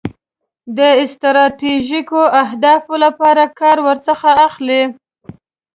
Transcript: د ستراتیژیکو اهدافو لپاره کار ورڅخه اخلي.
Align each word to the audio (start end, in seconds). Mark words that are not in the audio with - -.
د 0.77 0.79
ستراتیژیکو 1.13 2.21
اهدافو 2.43 2.93
لپاره 3.05 3.43
کار 3.59 3.77
ورڅخه 3.87 4.31
اخلي. 4.47 4.81